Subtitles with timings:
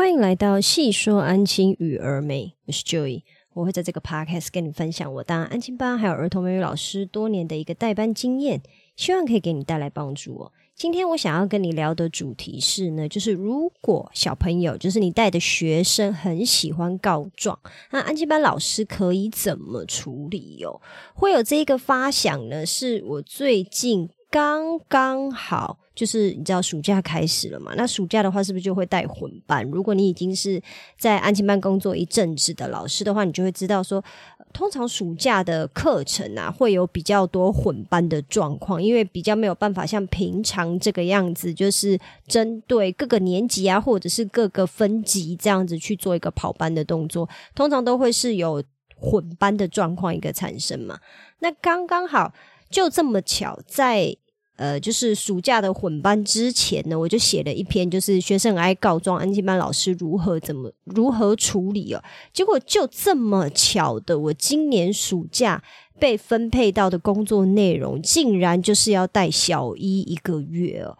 [0.00, 8.62] 欢迎来到细说安亲与儿美，我是 Joy，我会在这个 podcast 跟你分享我当安亲班还有儿童美语老师多年的一个代班经验，
[8.96, 10.52] 希望可以给你带来帮助哦。
[10.74, 17.60] 今天我想要跟你聊的主题是呢，就是如果小朋友，就是你带的学生很喜欢告状，
[17.90, 20.80] 那安亲班老师可以怎么处理哦？
[21.12, 25.78] 会有这一个发想呢，是我最近刚刚好。
[26.00, 27.74] 就是你知道暑假开始了嘛？
[27.76, 29.62] 那暑假的话，是不是就会带混班？
[29.70, 30.58] 如果你已经是
[30.98, 34.02] 在安亲班工作一阵子的老师的话，你就会知道说，
[34.50, 48.64] 通常暑假的课程啊，会有比较多混班的状况，因为比较没有办法像平常这个样子，就是针对各个年级啊，或者是各个分级这样子去做一个跑班的动作，通常都会是有
[48.96, 50.98] 混班的状况一个产生嘛。
[51.40, 52.32] 那刚刚好，
[52.70, 54.16] 就这么巧在。
[54.60, 62.02] 呃，就是暑假的混班之前呢，我就写了一篇，就是学生爱告状，安静班老师如何怎么如何处理哦。
[62.34, 65.62] 结果就这么巧的，我今年暑假
[65.98, 70.98] 被分配到的工作内容，竟然就是要带小一一个月哦。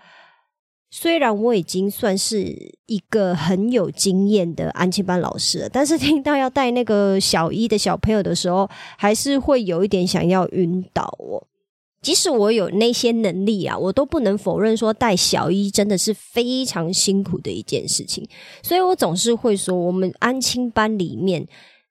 [0.90, 2.38] 虽然我已经算是
[2.86, 11.46] 一个很有经验的安静班老师了，但是听到要带那个小一的小朋友的时候，还是会有一点想要晕倒哦。
[12.02, 18.26] 即使我有那些能力啊，我都不能否认说带小一真的是非常辛苦的一件事情，
[18.62, 21.46] 所以我总是会说，我们安亲班里面。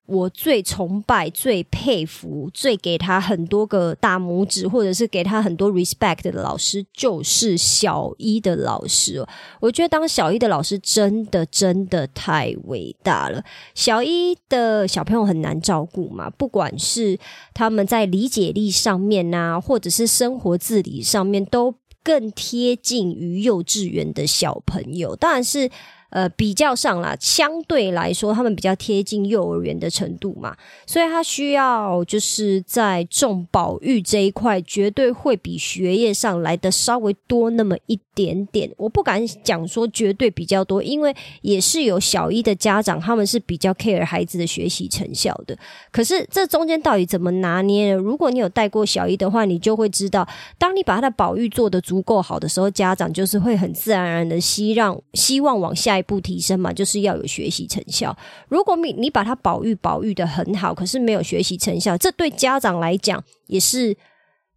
[0.09, 9.23] 我最崇拜、最佩服、最给他很多个大拇指，或者是给他很多 respect 的老师，就是小一的老师。
[9.59, 13.43] 我觉得当小一的老师真的真的太伟大了。
[13.75, 17.19] 小一的小朋友很难照顾嘛，不管是
[17.53, 25.15] 他们在理解力上面啊，或者是生活自理上面，都更贴近于幼稚园的小朋友。
[25.15, 25.69] 当然是。
[26.09, 30.57] 呃，比较上啦，相对来说，他们比较贴近幼儿园的程度嘛，
[30.88, 38.71] 所以他需要就是在重保育这一块，绝对会比学业上来的稍微多那么一点点。
[38.77, 45.55] 我不敢讲说绝对比较多，因为也是有小一的家长，他们是比较 care 孩子的学习成效的。
[45.91, 48.02] 可是这中间到底怎么拿捏呢？
[48.02, 50.27] 如果你有带过小一的话，你就会知道，
[50.58, 55.98] 当你把他的保育做得足够好的时候，家长就是会很自然而然的希让希望往下。
[56.04, 58.15] 不提升嘛，就是要有学习成效。
[58.48, 63.95] 如果你你把他保育保育的很好，可是没有学习成效，这对家长来讲也是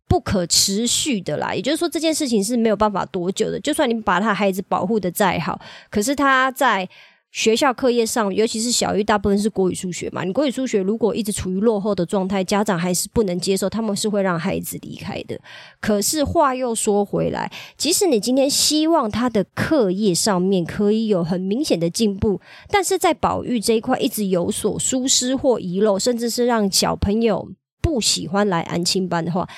[0.08, 1.54] 不可持续的啦。
[1.54, 3.60] 也就是说，这件事情是没有办法多久的。
[3.60, 5.60] 就算你把他孩子保护的再好，
[5.90, 6.88] 可是他在。
[7.32, 10.22] 学校课业上，尤其是小一，大部分是国语、数学嘛。
[10.22, 15.40] 你国语、数学如果一直处于落后的状态，家长还是不能接受，他们是会让孩子离开的。
[15.80, 22.38] 可是话又说回来，即使你今天希望他的课业上面可以有很明显的进步，
[22.68, 27.50] 但是在保育这一块一直有所疏失或遗漏，甚至是让小朋友
[27.80, 29.48] 不喜欢来安亲班的话，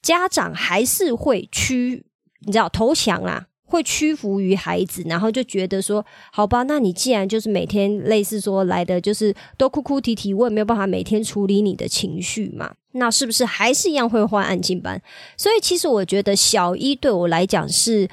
[0.00, 2.06] 家长还是会屈，
[2.46, 3.47] 你知道投降啦。
[3.68, 15.00] 会屈服于孩子，然后就觉得说，好吧，那你既然就是每天类似说来的就是都哭哭啼啼，我也没有办法每天处理你的情绪嘛，那是不是还是一样会换安静班？
[15.36, 18.08] 所以其实我觉得小一对我来讲是。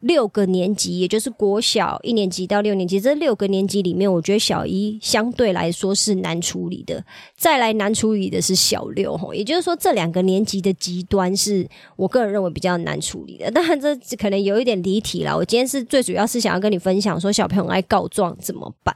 [0.00, 7.04] 六个年级，也就是国小一年级到六年级，这六个年级里面，我觉得小一相对来说是难处理的。
[7.36, 13.50] 再来难处理的是小六，吼，也就是说这两个年级的极端是我个人认为比较难处理的。
[13.50, 15.36] 当然，这可能有一点离题了。
[15.36, 18.94] 我今天是最主要是想要跟你分享说，小朋友爱告状怎么办？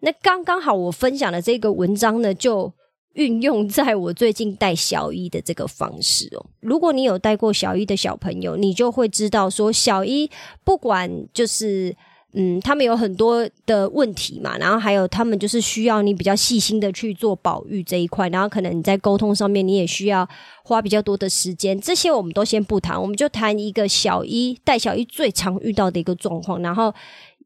[0.00, 2.72] 那刚刚好，我分享的这个文章呢，就。
[3.14, 6.46] 运用在我最近带小一的这个方式哦。
[6.60, 10.30] 如果你有带过小一的小朋友，你就会知道说，小一
[10.62, 11.94] 不管就是
[12.32, 20.28] 嗯，他们有很多的问题嘛，然后还有他们就是需要你比较细心的去做保育这一块，然后可能你在沟通上面你也需要
[20.64, 21.80] 花比较多的时间。
[21.80, 26.92] 这些我们都先不谈，我们就谈一个小一带小一最常遇到的一个状况，然后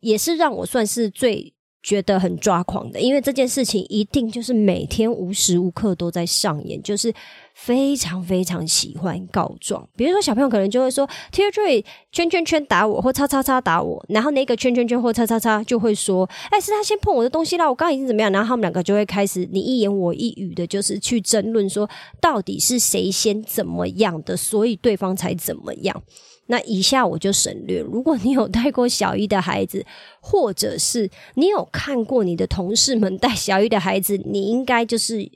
[0.00, 1.52] 也是让我算是最。
[1.82, 7.14] 觉得很抓狂的，因为这件事情一定就是每天无时无刻都在上演，就是
[7.54, 9.88] 非常非常喜欢告状。
[9.96, 21.88] 比如说，小朋友可能就会说 t e a c h e r 圈圈圈打我，或叉叉叉打我，然后那个圈圈圈或叉叉叉就会说：“哎，是他先碰我的东西啦，我刚刚已经怎么样？”然后他们两个就会开始你一言我一语的，就是去争论说
[22.20, 26.02] 到底是谁先怎么样的，所以对方才怎么样。
[26.50, 27.80] 那以下我就省略。
[27.80, 29.84] 如果你有带过小一的孩子，
[30.20, 35.30] 或者是你有看过你的同事们带小一的孩子，你应该就是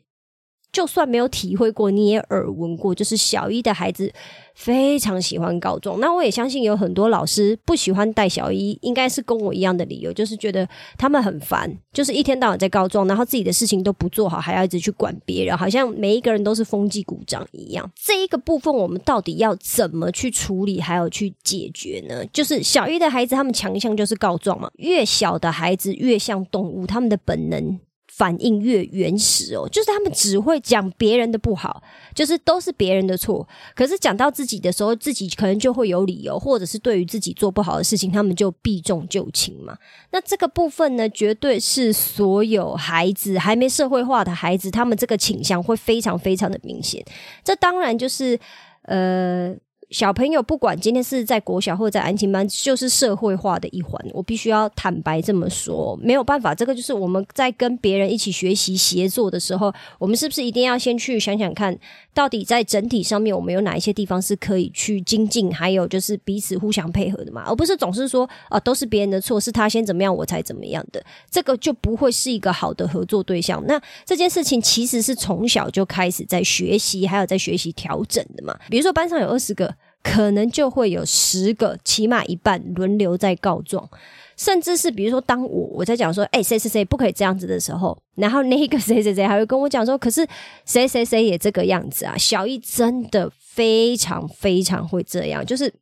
[0.72, 4.10] 就算没有体会过，你也耳闻过，就是小一的孩子
[4.54, 6.00] 非常喜欢告状。
[6.00, 10.66] 那我也相信有很多老师不喜欢带小一，应该是跟我一样的理由，就是觉得
[10.96, 17.90] 他们很烦，就是一天到晚在告状，然后自己的事情都不做好，还要一直去管别人，好像每一个人都是风纪鼓掌一样。
[17.94, 22.24] 这一个部分，我们到底要怎么去处理，还有去解决呢？
[22.32, 24.70] 就是小一的孩子，他们强项就是告状嘛。
[24.76, 27.78] 越小的孩子越像动物，他们的本能。
[28.22, 31.82] 反应越原始哦，就是他们只会讲别人的不好，
[32.14, 33.48] 就是都是别人的错。
[33.74, 39.76] 可是讲到自己的时候，自己可能就会有理由，或者是对于自己做不好的事情，他们就避重就轻嘛。
[40.12, 47.04] 那这个部分呢，绝对是所有孩子还没社会化的孩子，他们这个倾向会非常非常的明显。
[47.42, 48.38] 这当然就是
[48.82, 49.52] 呃。
[49.92, 54.02] 小朋友不管今天是在国小或者在安亲班，就是社会化的一环。
[54.12, 61.78] 我必须要坦白这么说，没有办法，这个就是我们在跟别人一起学习协作的时候，我们是不是一定要先去想想看，
[62.14, 73.62] 到底在整体上面我们有哪一些地方是可以去精进，还有就是彼此互相配合的嘛，而不是总是说啊都是别人的错，是他先怎么样我才怎么样的，这个就不会是一个好的合作对象。
[73.66, 78.58] 那这件事情其实是从小就开始在学习，还有在学习调整的嘛。
[78.70, 79.74] 比如说班上有二十个。
[80.02, 83.88] 可能就会有十个，起码一半轮流在告状，
[84.36, 90.26] 甚至是比如说，当我我在讲说，哎，谁谁谁不可以这样子的时候，然后那个谁谁谁还会跟我讲说，可是
[90.66, 92.16] 谁谁谁也这个样子啊。
[92.18, 95.72] 小易真的非常非常会这样，就是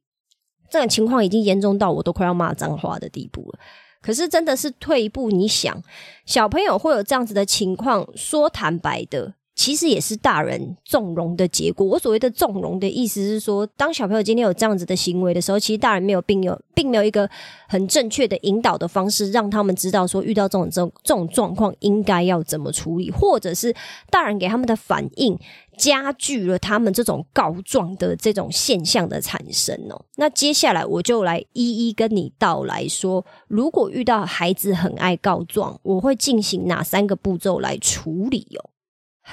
[0.69, 3.59] 这种情况已经严重到我都快要骂脏话的地步了。
[4.03, 5.83] 可是真的是退一步，你想，
[6.27, 9.35] 小朋友会有这样子的情况，说坦白的。
[9.55, 11.87] 其实也是大人纵容的结果。
[11.87, 17.29] 我所谓的纵容的意思是说，当小朋友今天有这样子的行为的时候，其实大人没有并有并没有一个
[17.69, 23.75] 很正确的引导的方式，让他们知道说遇到这种这种这种状况应该要怎么处理，或者是
[24.11, 25.39] 大人给他们的反应
[25.77, 30.05] 加剧了他们这种告状的这种现象的产生哦。
[30.17, 38.71] 那接下来我就来一一跟你道来说，如果遇到孩子很爱告状，我会进行哪三个步骤来处理哦。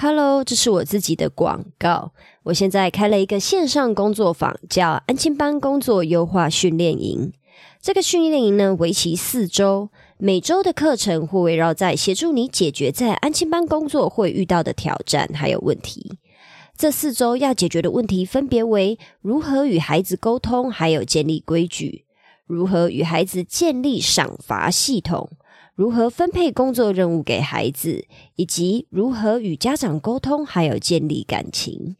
[0.00, 2.12] Hello，这是我自己的广告。
[2.44, 7.32] 我现在开了一个线上工作坊，叫安亲班工作优化训练营。
[7.82, 16.12] 这个训练营呢，为期四周，每周的课程会围绕在协助你解决在安亲班工作会遇到的挑战还有问题。
[16.76, 22.04] 这四周要解决的问题分别为：如何与孩子沟通，还有建立规矩；
[22.46, 25.28] 如何与孩子建立赏罚系统。
[25.78, 28.04] 如何分配工作任务给孩子，
[28.34, 31.94] 以及如何与家长沟通，还有建立感情。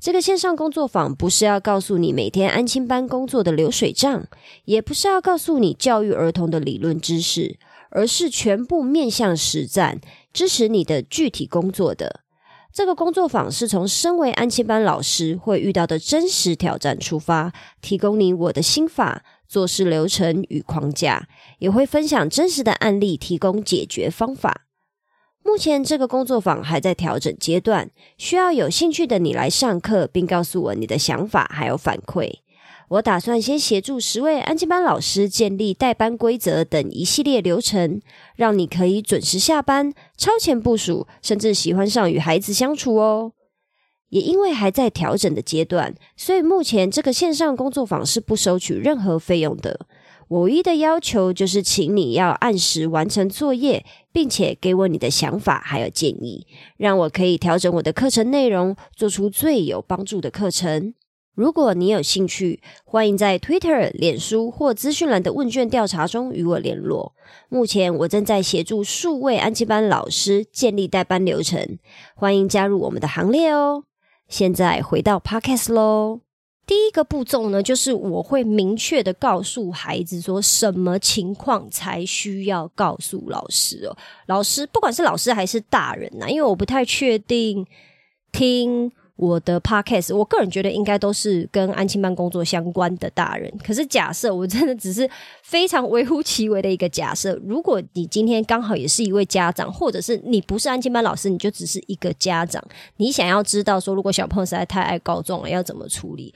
[0.00, 4.26] 这个线上工作坊不是要告诉你每天安亲班工作的流水账，
[4.64, 7.56] 也不是要告诉你教育儿童的理论知识，
[7.90, 10.00] 而是全部面向实战，
[10.32, 12.22] 支持你的具体工作的。
[12.72, 19.22] 这个工作坊是从身为安亲班老师会遇到的真实挑战出发，提供你我的心法。
[19.54, 21.28] 做事流程与框架，
[21.60, 24.62] 也会分享真实的案例，提供解决方法。
[25.44, 32.32] 目前这个工作坊还在调整阶段，需要有兴趣的你来上课，并告诉我你的想法还有反馈。
[32.88, 38.00] 我打算先协助十位安静班老师建立代班规则等一系列流程，
[38.34, 43.30] 让你可以准时下班、超前部署，甚至喜欢上与孩子相处哦。
[44.08, 49.86] 也因为还在调整的阶段，所以目前这个线上工作坊是不收取任何费用的。
[50.28, 56.46] 我唯一的要求就是，请你要按时完成作业，并且给我你的想法还有建议，
[56.78, 60.94] 让我可以调整我的课程内容，做出最有帮助的课程。
[61.34, 67.12] 如果你有兴趣，欢迎在 Twitter、脸书或资讯栏的问卷调查中与我联络。
[67.48, 71.78] 目前我正在协助数位安吉班老师建立代班流程，
[72.14, 73.84] 欢迎加入我们的行列哦。
[74.28, 76.20] 现在回到 podcast 喽。
[76.66, 83.96] 第一个步骤呢，就是我会明确的告诉孩子说，什么情况才需要告诉老师哦。
[84.26, 87.66] 老师，不管是老师还是大人呐，因为我不太确定
[88.32, 88.90] 听。
[89.16, 93.52] 我的 podcast，我个人觉得应该都是跟安亲班工作相关的大人。
[93.64, 95.08] 可是假设我真的只是
[95.42, 102.62] 非常微乎其微的一个假设，如果你今天刚好也是一位家长，或者是你不是安亲班老师，你就只是一个家长，
[102.96, 106.34] 你想要知道说，如果小朋友实在太爱告状了，要怎么处理？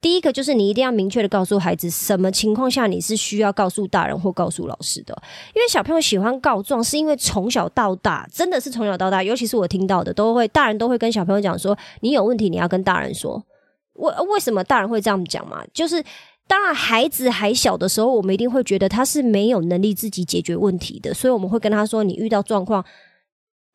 [0.00, 5.14] 第一个就是你一定要明确的告诉孩子，什么情况下你是需要告诉大人或告诉老师的。
[5.54, 13.44] 因为小朋友喜欢告状，是因为从小到大，真的是从小到大，尤其是我听到的，都会大人都会跟小朋友讲说，你有问题你要跟大人说。
[13.94, 15.62] 为为什么大人会这样讲嘛？
[15.74, 16.02] 就是
[16.46, 22.84] 当然孩子还小的时候，我们一定会觉得他是没有能力自己解决问题的，所以我们会跟他说，你遇到状况。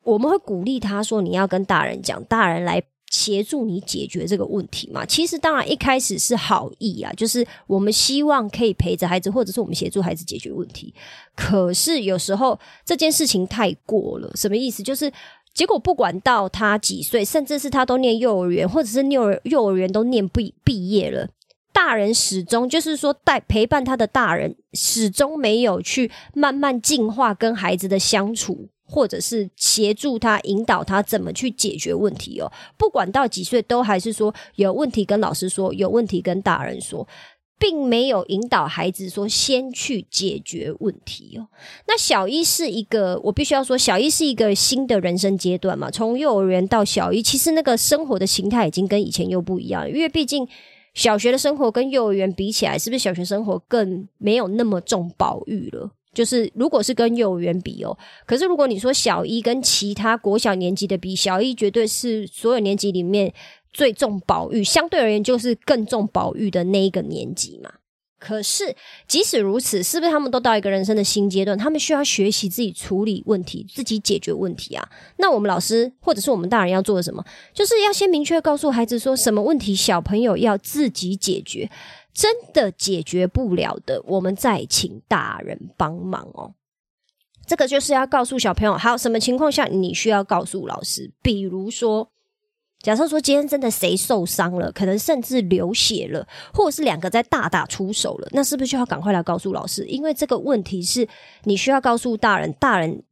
[0.02, 10.94] 我们会鼓励他说：“你要跟大人讲，大人来协助你解决这个问题嘛。”其实当然一开始是好意啊，就是我们希望可以陪着孩子，或者是我们协助孩子解决问题。
[11.34, 14.82] 可是有时候这件事情太过了，什么意思？
[14.82, 15.12] 就是
[15.54, 21.28] 结果不管到他几岁，甚至是他都念幼儿园，或者是幼儿幼儿园都念毕毕业了。
[21.72, 32.50] 大人始终就是说，带陪伴他的大人始终没有去慢慢进化跟孩子的相处，或者是协助他引导他怎么去解决问题哦。
[32.78, 37.06] 不管到几岁，都还是说有问题跟老师说，有问题跟大人说，
[37.58, 41.48] 并没有引导孩子说先去解决问题哦。
[41.86, 45.90] 那小一是一个，我必须要说，小一是一个新的人生阶段嘛。
[45.90, 50.48] 从幼儿园到小一，其实那个生活的形态已经跟以前又不一样，因为毕竟。
[50.94, 55.90] 小学的生活跟幼儿园比起来，是不是小学生活更没有那么重保育了？
[56.16, 57.94] 就是如果是跟幼儿园比哦，
[58.24, 63.34] 可是如果你说小一跟其他国小年级的比，小一绝对是所有年级里面
[63.70, 67.70] 最重保育，相对而言就是更重保育的那一个年级嘛。
[68.18, 68.74] 可是，
[69.06, 71.56] 即使如此，是不是他们都到一个人生的新阶段？
[71.56, 74.88] 他们需要学习自己处理问题、自己解决问题啊？
[75.18, 77.22] 那我们老师或者是我们大人要做的什么？
[77.52, 81.70] 就是要先明确告诉孩子，说什么问题小朋友要自己解决，
[82.16, 86.54] 真的解决不了的，我们再请大人帮忙哦。
[87.46, 91.12] 这个就是要告诉小朋友，还有什么情况下你需要告诉老师？
[91.20, 92.10] 比如说。
[92.82, 99.84] 假设说今天真的谁受伤了，可能甚至流血了，或者是两个在大打出手了，那是不是就要赶快来告诉老师？
[99.86, 101.08] 因为这个问题是
[101.44, 103.02] 你需要告诉大人，大人。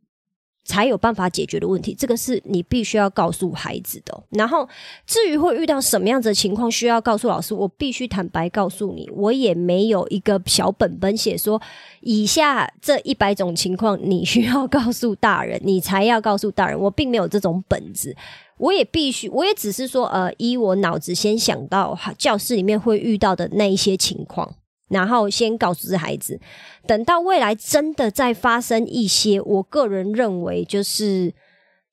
[0.65, 4.23] 才有办法解决的问题，这个是你必须要告诉孩子的。
[4.31, 4.67] 然后，
[5.07, 11.61] 至于会遇到什么样子的情况需要告诉老师，我必须坦白告诉你，我也没有一个小本本写说
[12.01, 16.79] 以下这一百种情况你需要告诉大人，你才要告诉大人。
[16.79, 18.17] 我并没有这种本子，
[18.57, 24.55] 我也必须，我也只是说，呃，依我脑子先想到教室里面会遇到的那一些情况。
[24.89, 26.39] 然后先告诉孩子，
[26.87, 31.33] 等到未来真的再发生一些，我个人认为就是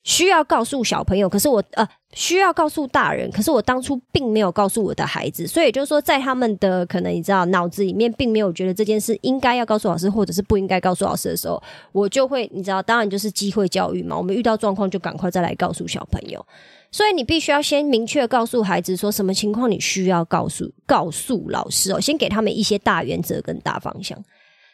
[0.03, 11.62] 需要告诉小朋友，可是我呃需要告诉大人，可是我当初并没有告诉我的孩子，所以就是说在他们的可能你知道脑子里面并没有觉得这件事应该要告诉老师，或者是不应该告诉老师的时候，
[11.93, 16.45] 我就会你知道，当然就是机会教育嘛，我们遇到状况就赶快再来告诉小朋友。
[16.91, 24.21] 所以你必须要先明确告诉孩子说什么情况你需要告诉告诉老师哦，先给他们一些大原则跟大方向。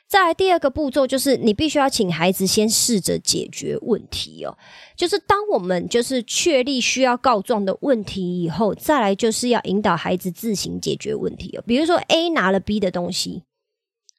[0.07, 4.57] 再来第二个步骤就是你必须要请孩子先试着解决问题哦，
[4.95, 11.63] 就是当我们就是确立需要告状的问题以后，再来就是要引导孩子自行解决问题哦。
[11.67, 13.43] 比如说 A 拿了 B 的东西，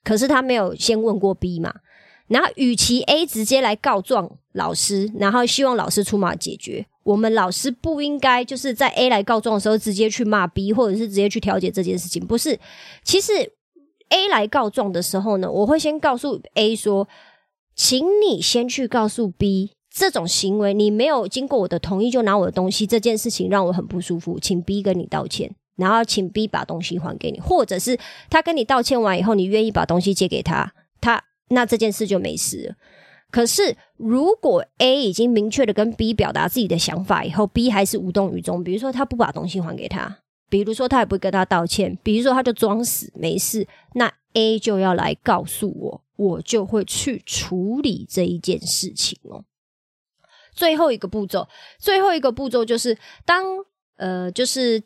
[0.05, 1.75] 可是他没有先问过 B 嘛。
[2.29, 12.25] 然后，与其 A 直接来告状老师，然后希望老师出马解决，我们老师不应该就是在 A 来告状的时候直接去骂 B，或者是直接去调解这件事情。
[12.25, 12.59] 不是，
[13.03, 13.33] 其实
[14.11, 17.09] A 来告状的时候呢，我会先告诉 A 说，
[17.75, 27.99] 请你先去告诉 B，这种行为你没有经过我的同意就拿我的东西，这件事情让我很不舒服，请 B 跟你道歉，然后请 B 把东西还给你，或者是
[28.29, 31.25] 他跟你道歉完以后，你愿意把东西借给他，他。
[31.51, 32.75] 那这件事就没事了。
[33.31, 40.19] 可是，如果 A 已经明确的跟 B 表达自己的想法以后，B 还是无动于衷，比如说他不把东西还给他，
[40.49, 49.45] 比如说他也不会跟他道歉，比如说他就装死没事，那 A 就要来告诉我，我就会去处理这一件事情哦。
[50.53, 51.47] 最后一个步骤，
[51.79, 53.45] 最后一个步骤就是当
[53.97, 54.83] 呃，就是。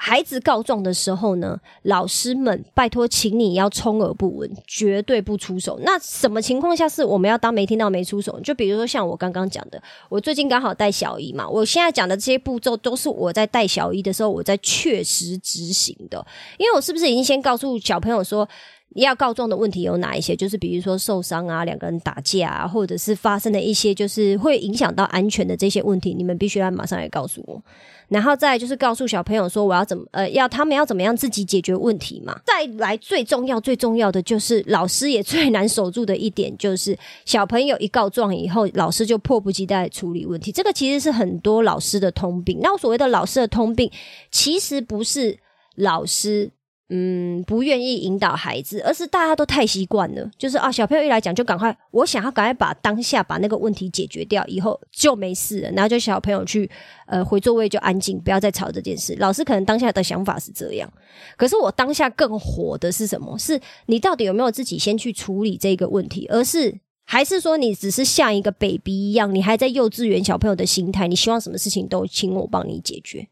[0.00, 5.76] 孩子告状的时候呢，老师们拜托，请你要充耳不闻，绝对不出手。
[5.82, 8.38] 那什么情况下是我们要当没听到没出手？
[8.40, 16.24] 就比如说像我刚刚讲的，我最近刚好带小姨嘛，我现在讲的这些步骤都是我在带小姨的时候我在确实执行的。
[16.58, 18.48] 因为我是不是已经先告诉小朋友说，
[18.94, 20.34] 要告状的问题有哪一些？
[20.34, 27.62] 就是比如说受伤啊，两个人打架啊，或者是发生的一些就是会影响到安全的这些问题，你们必须要马上来告诉我。
[28.08, 32.40] 然后再就是告诉小朋友说，我要怎么呃，要他们要怎么样自己解决问题嘛。
[32.46, 40.50] 再来最重要最重要的就是老师也最难守住的一点，就是小朋友一告状以后，老师就迫不及待处理问题。
[40.50, 42.58] 这个其实是很多老师的通病。
[42.62, 43.90] 那所谓的老师的通病，
[44.30, 45.38] 其实不是
[45.74, 46.50] 老师。
[46.90, 50.30] 嗯，不愿意引导孩子，而是大家都太习惯了。
[50.38, 55.70] 就是啊，小朋友一来讲就赶快，我想要赶快把当下把那个问题解决掉，以后就没事了。
[55.72, 56.70] 然后就小朋友去
[57.06, 59.14] 呃回座位就安静，不要再吵这件事。
[59.18, 60.90] 老师可能当下的想法是这样，
[61.36, 63.38] 可是我当下更火的是什么？
[63.38, 66.26] 是你到底有没有自己先去处理这个问题？
[66.30, 71.06] 而是还是说你只是像一个 baby 一样，你还在幼稚园小朋友的心态？
[71.06, 73.28] 你希望什么事情都请我帮你解决？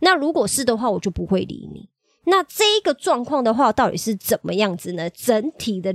[0.00, 1.88] 那如果是的话，我就不会理你。
[2.24, 5.10] 那这一个状况的话，到底是怎么样子呢？
[5.10, 5.92] 整体的，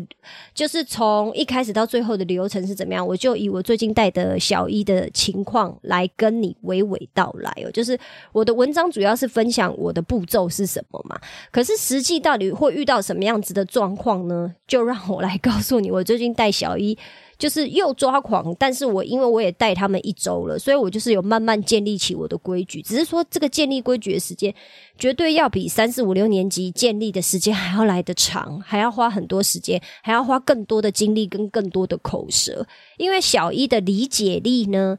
[0.54, 3.06] 就是从一开始到最后的流程是怎么样？
[3.06, 7.72] 我就以我最近带的小一的情况来跟你娓娓道来哦。
[7.72, 7.98] 就是
[8.34, 11.18] 我的文章主要是分享我的步骤是什么嘛？
[11.50, 14.54] 可是实际到底会遇到什么样子的状况呢？
[14.68, 16.98] 就让我来告诉你，我最近带小一。
[17.38, 22.82] 就是又抓狂，但是我因为我也带他们一周了，所以我就是有慢慢建立起我的规矩。
[22.82, 24.54] 只是说这个建立规矩的时间，
[24.98, 32.66] 绝对要比三四五六年级建立的时间还要来得长，还要花很多时间，还要花更多的精力跟更多的口舌。
[32.98, 34.98] 因为小一的理解力呢。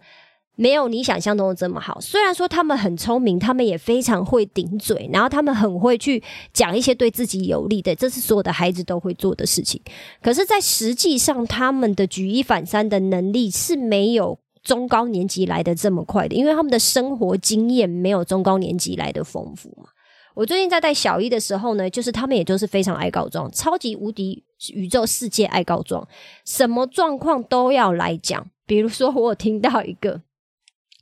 [0.61, 2.01] 没有你想象中的这么好。
[2.01, 6.21] 虽然说他们很聪明，他们也非常会顶嘴，然后他们很会去
[6.53, 9.81] 讲一些对自己有利的，这是所有的孩子都会做的事情。
[10.21, 19.91] 可是，在实际上，他们的举一反三的能力是没有中高年级来的这么快的，因为他们的生活经验没有中高年级来的丰富嘛。
[20.35, 26.05] 我最近在带小一的时候呢，就是他们也就是非常爱告状，超级无敌宇宙世界爱告状，
[26.45, 28.45] 什么状况都要来讲。
[28.67, 30.21] 比如说，我有听到一个。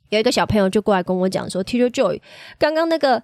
[0.09, 2.21] 有一个小朋友就过来跟我讲说，Teacher Joy，
[2.57, 3.21] 刚刚那个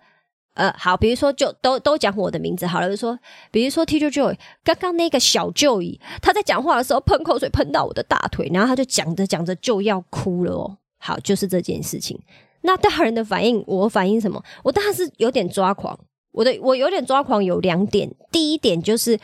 [0.55, 3.17] 呃，好，比如说就都都讲我的名字好了，就说，
[3.51, 10.77] 比如说 Teacher Joy，刚刚那个小 Joy，他在讲话的时候喷口水喷到我的大腿，然后他就讲着讲着就要哭了哦。
[10.99, 12.19] 好，就是这件事情。
[12.61, 14.43] 那大人的反应，我反应什么？
[14.63, 15.99] 我当然是有点抓狂。
[16.31, 18.13] 我的我有点抓狂，有两点。
[18.31, 19.19] 第一点就是。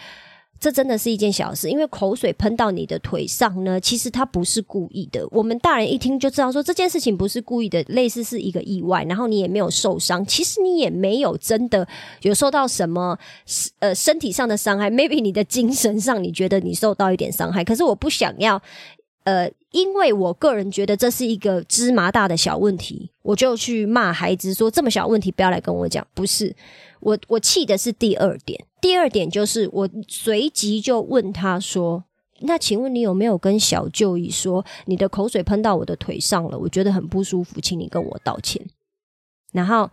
[0.59, 5.25] 这真的是一件小事，因为口水喷到你的腿上呢，其实他不是故意的。
[5.31, 11.87] 我们大人一听就知道，说这件事情不是故意的，类似是一个意外，然后你也没有受伤，其实你也没有真的
[12.23, 13.17] 有受到什么
[13.79, 18.61] 呃身体上的伤害，maybe 你的精神上你觉得你受到一点伤害，可是我不想要。
[19.25, 26.05] 呃，因为我个人觉得这是一个芝麻大的小问题，我就去骂孩子说这么小问题不要来跟我讲。
[26.15, 26.55] 不是，
[27.01, 28.65] 我我气的是第二点。
[28.81, 32.03] 第二点就是我随即就问他说
[32.41, 36.57] ：“那请问你有没有跟小舅姨说你的口水喷到我的腿上了？
[36.57, 38.65] 我觉得很不舒服，请你跟我道歉。”
[39.53, 39.91] 然后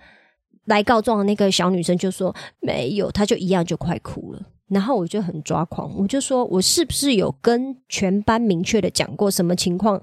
[0.65, 4.41] 来告状的那个小女生就说：“没有。”她就一样就快哭了。
[4.69, 10.03] 然后我就很抓狂，我就说：“我是不是有跟全班明确的讲过什么情况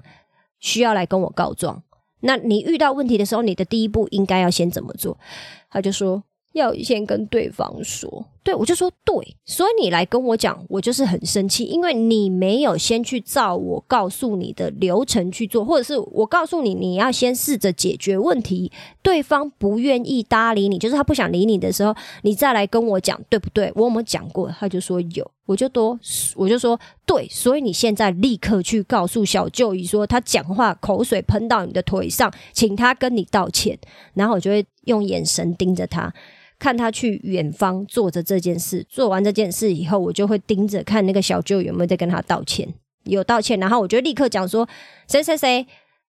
[0.60, 1.82] 需要来跟我告状？
[2.20, 5.18] 那你遇到问题的时候，你的第一步应该要先怎么做？”
[5.70, 6.22] 他就说。
[6.54, 18.70] 要先跟对方说，对我就说对，所以你来跟我讲，我就是很生气，因为你没有先去照我告诉你的流程去做，或者是我告诉你你要先试着解决问题，
[19.02, 23.72] 对方不愿意搭理你，就是他不想理你的时候，你再来跟我讲，对不对？
[23.74, 24.52] 我有没有讲过？
[24.60, 25.98] 他就说有，我就多，
[26.36, 33.78] 我就说对，所以你现在立刻去告诉小舅姨说，他讲话口水喷到你的腿上，请他跟你道歉，
[34.12, 36.12] 然后我就会用眼神盯着他。
[36.64, 42.66] 看他去远方做着这件事，做完这件事以后，我就会盯着看那个小舅有没有在跟他道歉，
[43.04, 44.66] 有道歉，然后我就立刻讲说
[45.06, 45.66] 谁谁谁，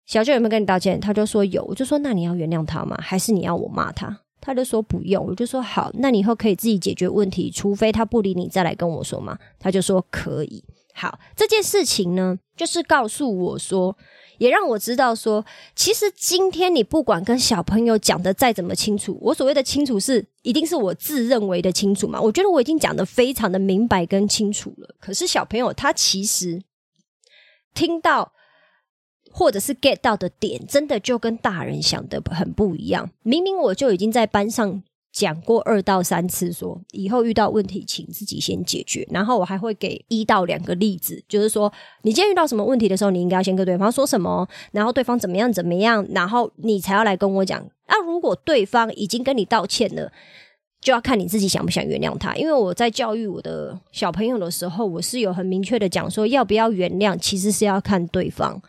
[0.05, 0.99] 小舅有没有跟你道歉？
[0.99, 2.95] 他就说有，我就说那你要原谅他吗？
[3.01, 4.15] 还是你要我骂他？
[4.39, 9.35] 他就说不用，我就说好，那你以后可以自己解决问题，除非他不理你再来跟我说嘛。
[9.57, 10.63] 他就说可以。
[10.93, 13.97] 好，这件事情呢，就是告诉我说。
[14.39, 22.19] 也让我知道说，其实今天你不管跟小朋友讲的再怎么清楚，我所谓的清楚是一定是我自认为的清楚嘛？
[22.19, 24.95] 我觉得我已经讲的非常的明白跟清楚了。
[24.99, 26.61] 可是小朋友他其实
[27.75, 28.33] 听到
[29.31, 33.11] 或者是 get 到的点，真的就跟大人想的很不一样。
[33.21, 34.83] 明明我就已经在班上。
[35.13, 39.07] 讲过二到三次，说以后遇到问题，请自己先解决。
[39.11, 41.71] 然后我还会给一到两个例子，就是说
[42.01, 47.63] 你今天遇到什么问题的时候，你应该要先跟对方说什么，然后对方怎么样怎么样，然后你才要来跟我讲。
[47.87, 50.11] 那如果对方已经跟你道歉了，
[50.81, 52.35] 就要看你自己想不想原谅他。
[52.35, 58.59] 因为我在教育我的小朋友的时候，我是有很明确的讲说，要不要原谅，其实是要看对方。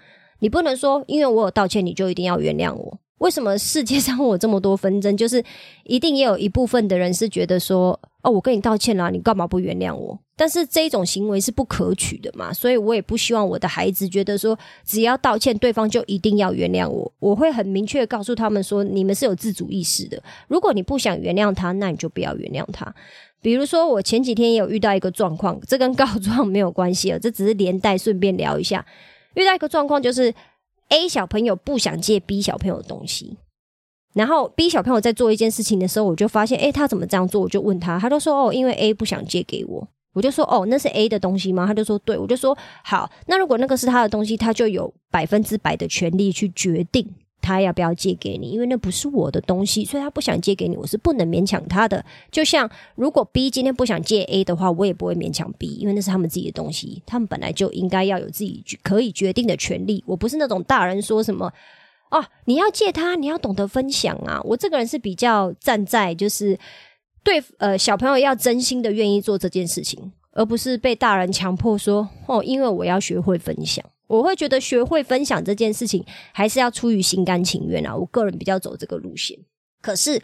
[0.41, 2.99] 你不能说因为我有道歉，你就一定要原谅我。
[3.19, 5.15] 为什么世界上会有这么多纷争？
[5.17, 5.43] 就是
[5.85, 10.19] 一定也有一部分的人是觉得说，哦，我跟你道歉啦，你干嘛不原谅我？
[10.37, 17.11] 但是这种行为是不可取的嘛，所以我也不希望我的孩子觉得说，只要道歉，对方就一定要原谅我。
[17.21, 20.21] 我会很明确告诉他们说，你们是有自主意识的。
[20.49, 22.93] 如果你不想原谅他，那你就不要原谅他。
[23.41, 28.85] 比如说，我前几天也有遇到一个状况，这跟告状没有关系了，这只是连带顺便聊一下。
[29.35, 30.35] 遇到一个状况就是。
[30.95, 33.37] A 小朋友不想借 B 小朋友的东西，
[34.15, 37.41] 然后 B 小朋友在做一件事情的时候，我就发现，哎，他怎么这样做？
[37.41, 39.89] 我就问他，他就说，哦，因为 A 不想借给我。
[40.13, 41.67] 我就说哦，那是 A 的东西吗？
[41.67, 43.11] 他就说对，我就说好。
[43.27, 47.05] 那如果那个是他的东西，他就有百分之百的权利去决定
[47.45, 52.03] 他要不要借给你，因为那不是我的东西，所以他不想借给你，我是不能勉强他的。
[52.31, 60.03] 就像如果 B 今天不想借 A 的话，我也不会勉强 B，因为那是他们自己的东西，他们本来就应该要有自己可以决定的权利。
[60.07, 61.53] 我不是那种大人说什么
[62.11, 64.41] 哦，你要借他，你要懂得分享啊。
[64.45, 66.59] 我这个人是比较站在就是。
[67.25, 73.83] 对，呃，小朋友要真心的愿意做这件事情，而不是被大人强迫说哦，因为我要学会分享。
[74.19, 77.95] 我会觉得学会分享这件事情，还是要出于心甘情愿啊。
[77.95, 79.37] 我个人比较走这个路线。
[79.83, 80.23] 可是，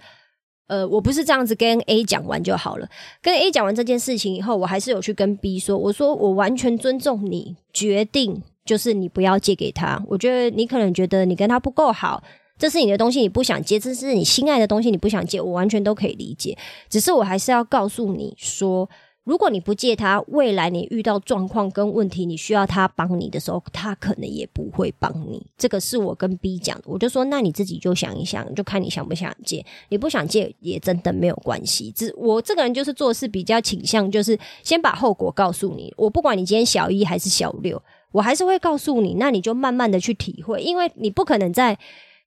[0.68, 2.88] 呃，我不是这样子跟 A 讲完就好了。
[3.20, 10.03] 跟 A 讲完这件事情以后，我还是有去跟 B 说，我说我完全尊重你决定，就是你不要借给他。
[10.09, 12.22] 我觉得你可能觉得你跟他不够好。
[12.59, 15.40] 这是你的东西，你不想借；这是你心爱的东西，你不想借。
[15.40, 16.57] 我完全都可以理解，
[16.90, 18.87] 只是我还是要告诉你说，
[19.24, 25.46] 如果你不借他，未来你遇到状况跟问题，你需要他帮你的时候，他可能也不会帮你。
[25.59, 29.64] 这个是我跟 B 讲，我就说，那你自己就想一想，就看你想不想借。
[29.90, 31.92] 你不想借也真的没有关系。
[31.92, 35.92] 只我这个人就是做事比较倾向，就是先把后果告诉你。
[35.96, 37.80] 我不管你今天小一还是小六，
[38.12, 39.14] 我还是会告诉你。
[39.14, 41.78] 那你就慢慢的去体会，因为你不可能在。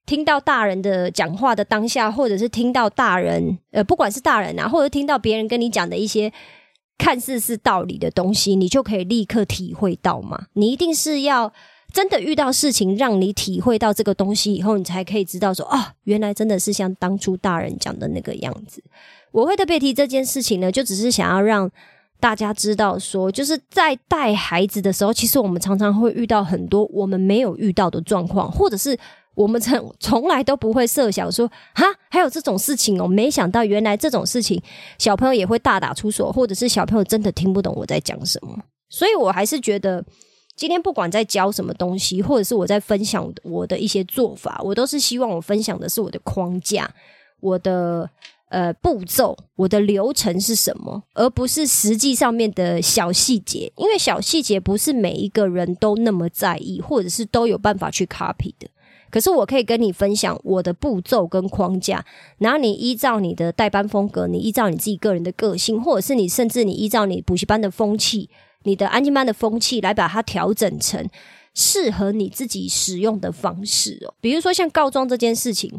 [0.05, 6.29] 听到大人的讲话的当下，或者是听到大人，呃，不管是大人啊，或者听到别人跟你讲的一些
[6.97, 10.47] 看似是道理的东西，你就可以立刻体会到吗？
[10.53, 11.51] 你一定是要
[11.91, 18.81] 真的遇到事情，让你体会到这个东西以后，你才可以知道说，哦，原来真的是像当初大人讲的那个样子。
[19.31, 21.69] 我会特别提这件事情呢，就只是想要让
[22.19, 28.97] 大家知道，说就是在带孩子的时候，其实我们常常会遇到很多我们没有遇到的状况，或者是。
[29.35, 33.07] 我们从从来都不会设想说，哈，还有这种事情哦！
[33.07, 34.61] 没想到原来这种事情，
[34.99, 38.57] 小朋友也会大打出手，或者是小朋友真的听不懂我在讲什么。
[38.89, 40.05] 所以我还是觉得，
[40.55, 46.87] 今天不管在教什么东西，或者是我在分享我的一些做法，我都是希望我分享的是我的框架、
[47.39, 48.07] 我的
[48.49, 53.71] 呃步骤、我的流程是什么，而不是实际上面的小细节。
[53.77, 58.67] 因为小细节不是每一个人都那么在意，或者是都有办法去 copy 的。
[59.13, 62.03] 可是我可以跟你分享我的步骤跟框架，
[62.39, 68.27] 然后你依照你的代班风格，你依照你自己个人的个性，或者是你甚至你依照你补习班的风气、
[68.63, 71.07] 你的安静班的风气来把它调整成
[71.53, 74.15] 适合你自己使用的方式哦。
[74.19, 75.71] 比如说像告状这件事情，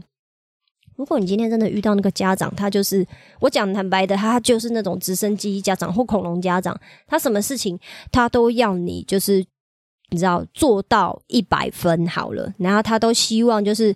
[0.94, 3.04] 如果你今天真的遇到那个家长，他就是
[3.40, 7.76] 我讲坦白的，他就是那种直升机家长或恐龙家长，他什么事情
[8.12, 9.44] 他都要你就是。
[10.14, 13.94] 你知道做到一百分好了，然后他都希望就是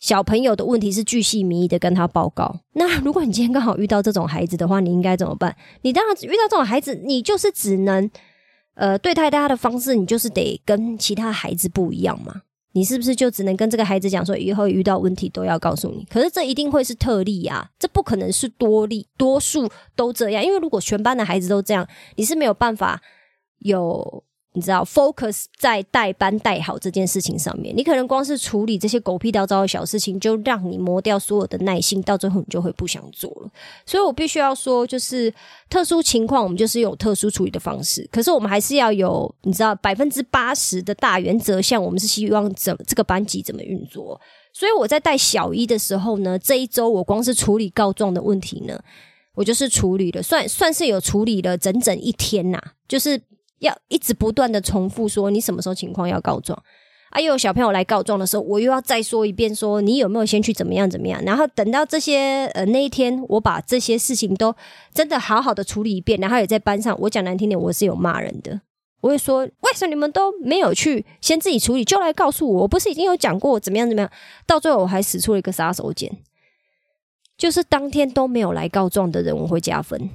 [0.00, 2.58] 小朋友的问题是巨细靡遗的跟他报告。
[2.72, 5.54] 那如果你今天刚好遇到这种孩子的话，你应该怎么办？
[5.82, 8.10] 你当然遇到这种孩子，你就是只能
[8.74, 12.42] 呃对待他的方式，你就是得跟其他孩子不一样嘛。
[12.74, 16.04] 你是不是就只能跟这个孩子讲说，以后遇到问题都要告诉你？
[16.10, 20.42] 可是这一定会是特例啊，这不可能是多例，多数都这样。
[20.42, 21.86] 因为如果全班的孩子都这样，
[22.16, 23.00] 你是没有办法
[23.58, 24.24] 有。
[24.54, 33.50] 你知道，focus 在带班带好这件事情上面，你可能光是处理这些狗屁叨糟的小事情，就让你磨掉所有的耐心，到最后你就会不想做了。
[33.86, 35.32] 所以我必须要说，就是
[35.70, 38.06] 特殊情况，我们就是有特殊处理的方式。
[38.12, 44.20] 可是我们还是要有，你知道，百分之八十的大原则，像我们是希望怎这个班级怎么运作。
[44.52, 48.78] 所以我在带小一的时候呢，这一周我光是处理告状的问题呢，
[49.34, 53.18] 我就是处理了，算算是有处理了整整一天呐，就是。
[53.62, 56.60] 要一直不断的重复说你什么时候情况要告状
[57.10, 57.20] 啊？
[57.20, 61.22] 又有小朋友来告状的时候，我又要再说一遍说你有没有先去怎么样怎么样？
[61.24, 64.54] 然后等到这些呃那一天，我把这些事情都
[64.92, 68.60] 真的好好的处理一遍，然后也在班上，我讲难听点，我是有骂人的。
[69.00, 72.62] 我会说为什么你们都没有去先自己处理，就来告诉我？
[72.62, 74.10] 我不是已经有讲过怎么样怎么样？
[74.46, 76.10] 到最后我还使出了一个杀手锏，
[77.36, 80.10] 就是当天都没有来告状的人，我会加分。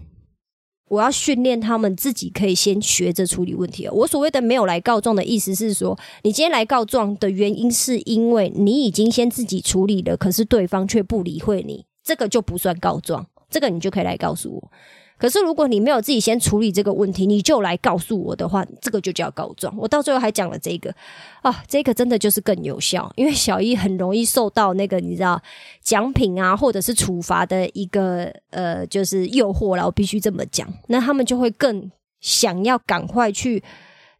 [0.88, 3.88] 我要训练他们自己可以先学着处理问题。
[3.90, 14.72] 我所谓的没有来告状的意思是说，你今天来告状的原因是因为你已经先自己处理了，可是对方却不理会你，这个就不算告状，这个你就可以来告诉我。
[15.18, 19.76] 可是，如果你没有自己先处理这个问题，你就来告诉我的话，这个就叫告状。
[19.78, 20.94] 我到最后还讲了这个
[21.42, 25.42] 啊，这个真的就是更有效，因为小一很容易受到那个你知道
[25.82, 29.86] 奖品啊，或者是处罚的一个呃，就是诱惑了。
[29.86, 33.64] 我必须这么讲，那他们就会更想要赶快去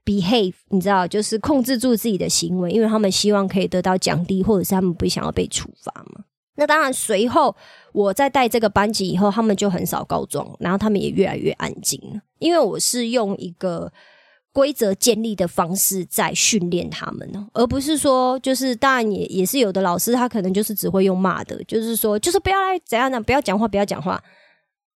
[0.04, 6.24] behave，你知道，就是控制住自己的行为，因为他们希望可以得到奖励，或者是他们不想要被处罚嘛。
[6.60, 7.56] 那当然，随后
[7.94, 12.02] 我在带这个班级以后，他们就很少告状，然后他们也越来越安静。
[12.40, 13.92] 因为我是用一个
[14.52, 24.20] 规则建立的方式在训练他们，而不是说就是当然也也是有的老师他可能就是只会用骂的，就是说就是不要来怎样呢，不要讲话，不要讲话，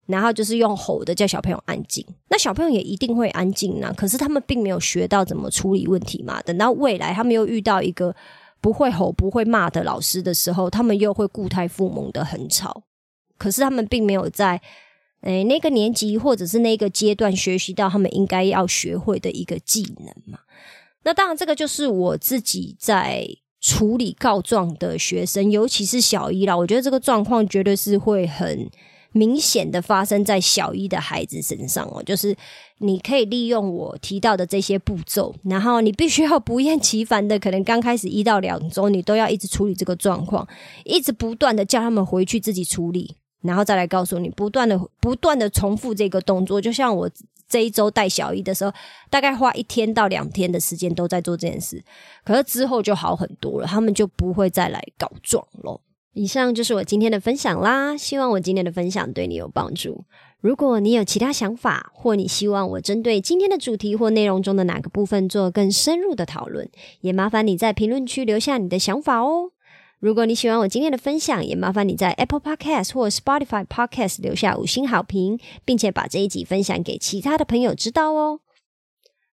[0.07, 2.03] 然后就是用吼的叫小朋友安静。
[2.29, 6.41] 那小朋友也一定会安静呢，可是他们并没有学到怎么处理问题嘛。
[6.41, 8.15] 等到未来他们又遇到一个。
[8.61, 12.83] 不会吼、不会骂的老师的时候，他们又会固态复萌的很吵。
[13.37, 14.61] 可是他们并没有在
[15.21, 20.39] 诶那个年级或者是那个阶段学习到他们应该要学会的一个技能嘛。
[21.03, 23.27] 那当然，这个就是我自己在
[23.59, 26.55] 处理告状的学生，尤其是小一啦。
[26.55, 28.69] 我觉得这个状况绝对是会很。
[29.13, 32.35] 明显的发生在小一的孩子身上哦，就是
[32.77, 40.47] 你可以利用我提到的这些步骤，然后你必须要不厌其烦的，可能刚开始一到两周，你都要一直处理这个状况，
[40.85, 47.09] 一直不断的叫他们回去自己处理，然后再来告诉你，不断的不断的重复这个动作，就像我
[47.49, 48.71] 这一周带小一的时候，
[49.09, 51.83] 大概花一天到两天的时间都在做这件事，
[52.23, 55.81] 可是之后就好很多了，他们就不会再来告状了。
[56.13, 60.03] 以上就是我今天的分享啦，希望我今天的分享对你有帮助。
[60.41, 66.69] 如果你有其他想法，或你希望我针对今天的主题或内容中的哪个部分做更深入的讨论，
[67.01, 69.51] 也麻烦你在评论区留下你的想法哦。
[69.99, 78.39] 如果你喜欢我今天的分享，也麻烦你在 Apple Podcast 或 Spotify Podcast 留下五星好评，并且把这一集分享给其他的朋友知道哦。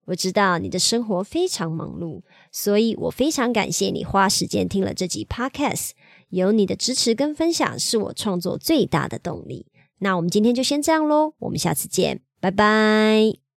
[0.04, 2.20] 我知道你的生活非常忙碌，
[2.52, 5.90] 所以我非常感谢你花时间听了这集 Podcast。
[6.30, 9.66] 有你的支持跟分享，是我创作最大的动力。
[9.98, 13.47] 那我们今天就先这样喽，我们下次见，拜拜。